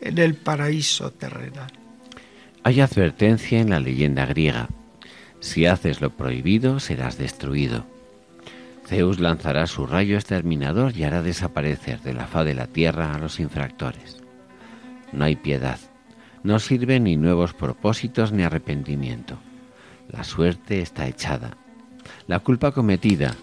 [0.00, 1.72] en el paraíso terrenal.
[2.64, 4.68] Hay advertencia en la leyenda griega.
[5.42, 7.84] Si haces lo prohibido, serás destruido.
[8.86, 13.18] Zeus lanzará su rayo exterminador y hará desaparecer de la faz de la tierra a
[13.18, 14.18] los infractores.
[15.12, 15.80] No hay piedad,
[16.44, 19.36] no sirven ni nuevos propósitos ni arrepentimiento.
[20.08, 21.56] La suerte está echada.
[22.28, 23.34] La culpa cometida,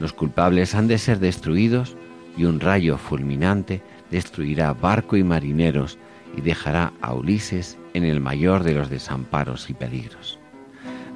[0.00, 1.94] los culpables han de ser destruidos
[2.38, 5.98] y un rayo fulminante destruirá barco y marineros
[6.38, 10.38] y dejará a Ulises en el mayor de los desamparos y peligros.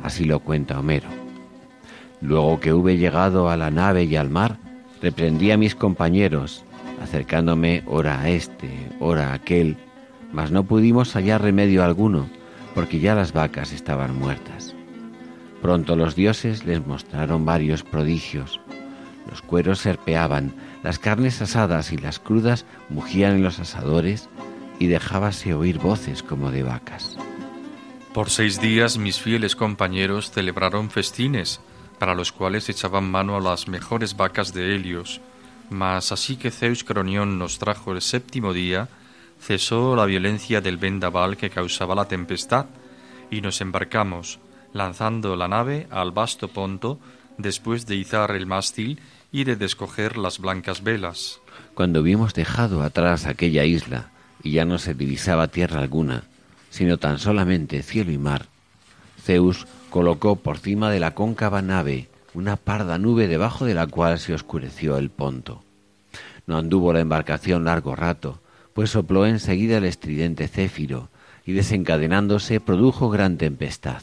[0.03, 1.09] Así lo cuenta Homero.
[2.21, 4.59] Luego que hube llegado a la nave y al mar,
[5.01, 6.65] reprendí a mis compañeros,
[7.03, 8.71] acercándome ora a este,
[9.01, 9.77] ora a aquel,
[10.33, 12.29] mas no pudimos hallar remedio alguno,
[12.75, 14.75] porque ya las vacas estaban muertas.
[15.63, 18.61] Pronto los dioses les mostraron varios prodigios.
[19.29, 24.29] Los cueros serpeaban, las carnes asadas y las crudas mugían en los asadores
[24.79, 27.19] y dejábase oír voces como de vacas.
[28.13, 31.61] Por seis días mis fieles compañeros celebraron festines,
[31.99, 35.21] para los cuales echaban mano a las mejores vacas de Helios.
[35.71, 38.89] Mas así que Zeus Cronión nos trajo el séptimo día,
[39.41, 42.67] cesó la violencia del vendaval que causaba la tempestad,
[43.31, 44.39] y nos embarcamos,
[44.73, 46.99] lanzando la nave al vasto ponto,
[47.37, 49.01] después de izar el mástil
[49.31, 51.41] y de descoger las blancas velas.
[51.75, 54.11] Cuando hubimos dejado atrás aquella isla
[54.43, 56.25] y ya no se divisaba tierra alguna,
[56.71, 58.47] sino tan solamente cielo y mar,
[59.29, 64.19] Zeus colocó por cima de la cóncava nave una parda nube debajo de la cual
[64.19, 65.63] se oscureció el ponto.
[66.47, 68.41] No anduvo la embarcación largo rato,
[68.73, 71.11] pues sopló enseguida el estridente céfiro,
[71.45, 74.03] y desencadenándose produjo gran tempestad.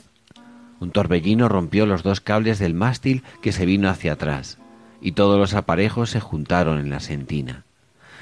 [0.79, 4.57] Un torbellino rompió los dos cables del mástil que se vino hacia atrás,
[5.01, 7.63] y todos los aparejos se juntaron en la sentina.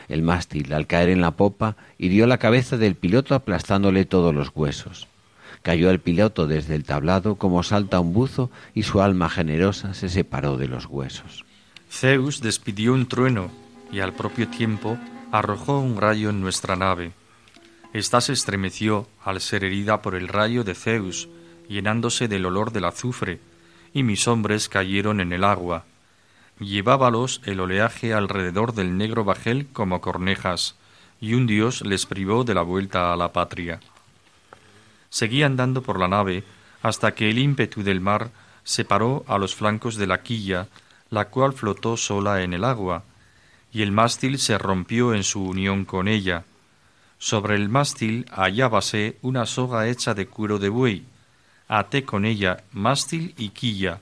[0.10, 4.52] El mástil, al caer en la popa, hirió la cabeza del piloto aplastándole todos los
[4.54, 5.08] huesos.
[5.62, 10.10] Cayó el piloto desde el tablado como salta un buzo y su alma generosa se
[10.10, 11.46] separó de los huesos.
[11.90, 13.50] Zeus despidió un trueno
[13.92, 14.98] y al propio tiempo
[15.32, 17.14] arrojó un rayo en nuestra nave.
[17.94, 21.30] Esta se estremeció al ser herida por el rayo de Zeus,
[21.70, 23.40] llenándose del olor del azufre,
[23.94, 25.86] y mis hombres cayeron en el agua.
[26.60, 30.76] Llevábalos el oleaje alrededor del negro bajel como cornejas,
[31.20, 33.80] y un dios les privó de la vuelta a la patria.
[35.10, 36.44] Seguí andando por la nave
[36.82, 38.32] hasta que el ímpetu del mar
[38.64, 40.68] separó a los flancos de la quilla,
[41.10, 43.04] la cual flotó sola en el agua,
[43.72, 46.44] y el mástil se rompió en su unión con ella.
[47.18, 51.06] Sobre el mástil hallábase una soga hecha de cuero de buey.
[51.68, 54.02] Até con ella mástil y quilla,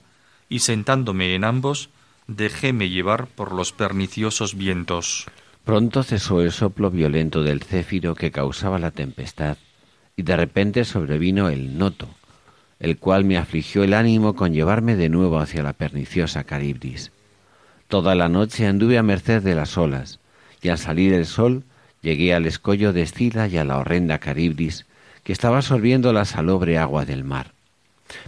[0.50, 1.91] y sentándome en ambos,
[2.36, 5.28] dejéme llevar por los perniciosos vientos.
[5.64, 9.58] Pronto cesó el soplo violento del céfiro que causaba la tempestad,
[10.16, 12.08] y de repente sobrevino el noto,
[12.80, 17.12] el cual me afligió el ánimo con llevarme de nuevo hacia la perniciosa Caribdis.
[17.88, 20.20] Toda la noche anduve a merced de las olas,
[20.62, 21.64] y al salir el sol
[22.02, 24.86] llegué al escollo de Escila y a la horrenda Caribdis,
[25.24, 27.54] que estaba sorbiendo la salobre agua del mar.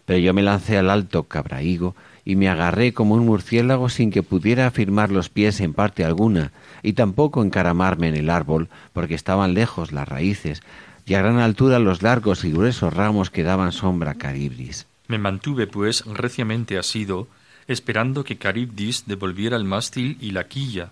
[0.06, 4.24] Pero yo me lancé al alto Cabrahigo y me agarré como un murciélago sin que
[4.24, 9.54] pudiera afirmar los pies en parte alguna, y tampoco encaramarme en el árbol, porque estaban
[9.54, 10.62] lejos las raíces,
[11.06, 14.88] y a gran altura los largos y gruesos ramos que daban sombra a Caribdis.
[15.08, 17.28] Me mantuve, pues, reciamente asido,
[17.68, 20.92] esperando que Caribdis devolviera el mástil y la quilla,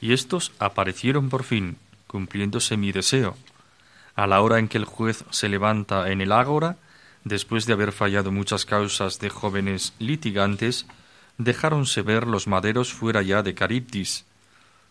[0.00, 3.36] y estos aparecieron por fin, cumpliéndose mi deseo.
[4.14, 6.76] A la hora en que el juez se levanta en el ágora,
[7.26, 10.86] después de haber fallado muchas causas de jóvenes litigantes,
[11.38, 14.24] dejáronse ver los maderos fuera ya de Caribdis.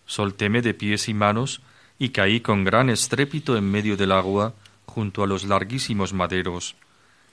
[0.05, 1.61] Soltéme de pies y manos,
[1.97, 4.53] y caí con gran estrépito en medio del agua
[4.86, 6.75] junto a los larguísimos maderos,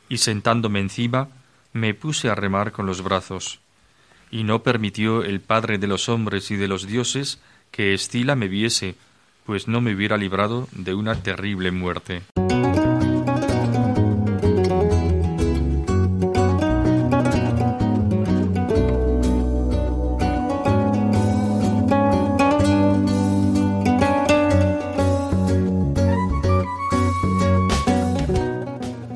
[0.09, 1.29] y sentándome encima
[1.73, 3.59] me puse a remar con los brazos,
[4.31, 7.41] y no permitió el Padre de los hombres y de los dioses
[7.73, 8.95] que Estila me viese,
[9.47, 12.23] pues no me hubiera librado de una terrible muerte.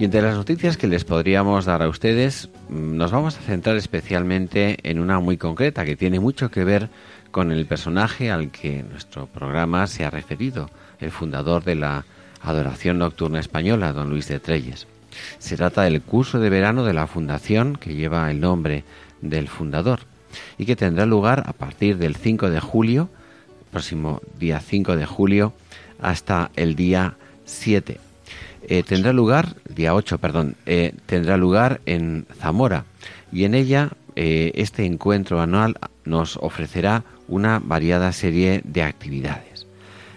[0.06, 4.78] Entre las noticias que les podríamos dar a ustedes, mm, nos vamos a centrar especialmente
[4.84, 6.90] en una muy concreta que tiene mucho que ver
[7.32, 12.04] con el personaje al que nuestro programa se ha referido, el fundador de la
[12.40, 14.86] adoración nocturna española, don Luis de Treyes.
[15.40, 18.84] Se trata del curso de verano de la fundación que lleva el nombre
[19.22, 20.00] del fundador
[20.56, 23.08] y que tendrá lugar a partir del 5 de julio,
[23.72, 25.52] próximo día 5 de julio,
[26.00, 28.05] hasta el día 7
[28.68, 32.84] eh, tendrá lugar, día 8, perdón, eh, tendrá lugar en Zamora
[33.30, 39.66] y en ella eh, este encuentro anual nos ofrecerá una variada serie de actividades.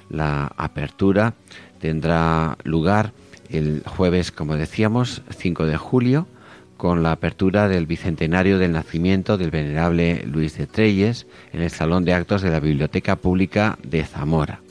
[0.09, 1.35] La apertura
[1.79, 3.13] tendrá lugar
[3.49, 6.27] el jueves, como decíamos, 5 de julio,
[6.77, 12.05] con la apertura del bicentenario del nacimiento del venerable Luis de Treyes en el Salón
[12.05, 14.61] de Actos de la Biblioteca Pública de Zamora.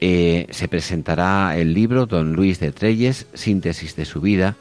[0.00, 4.56] Eh, se presentará el libro Don Luis de Treyes, Síntesis de su vida,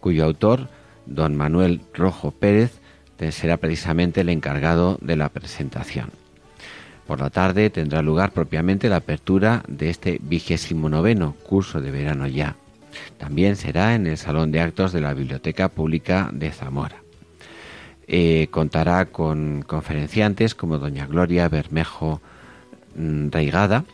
[0.00, 0.68] cuyo autor,
[1.06, 2.80] don Manuel Rojo Pérez,
[3.30, 6.10] será precisamente el encargado de la presentación.
[7.06, 12.26] Por la tarde tendrá lugar propiamente la apertura de este vigésimo noveno curso de verano
[12.26, 12.56] ya.
[13.18, 17.02] También será en el Salón de Actos de la Biblioteca Pública de Zamora.
[18.06, 22.20] Eh, contará con conferenciantes como doña Gloria Bermejo
[22.96, 23.84] mm, Reigada,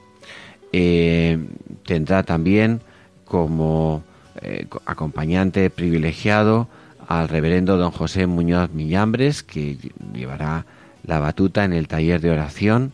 [0.79, 1.39] eh,
[1.87, 2.83] tendrá también
[3.25, 4.05] como
[4.43, 6.69] eh, acompañante privilegiado
[7.09, 9.79] al reverendo don José Muñoz Millambres, que
[10.13, 10.67] llevará
[11.03, 12.93] la batuta en el taller de oración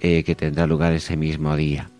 [0.00, 1.90] eh, que tendrá lugar ese mismo día.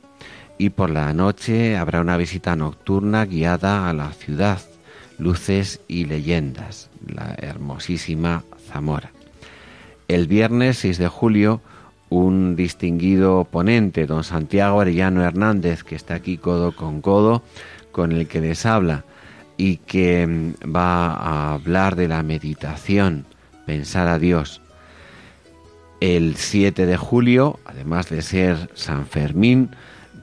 [0.57, 4.63] Y por la noche habrá una visita nocturna guiada a la ciudad,
[5.19, 8.43] luces y leyendas, la hermosísima
[8.73, 9.11] Zamora.
[10.09, 11.61] El viernes 6 de julio
[12.11, 17.43] un distinguido ponente, don Santiago Arellano Hernández, que está aquí codo con codo
[17.93, 19.05] con el que les habla
[19.57, 23.25] y que mm, va a hablar de la meditación
[23.65, 24.61] pensar a Dios.
[26.01, 29.71] El 7 de julio, además de ser San Fermín,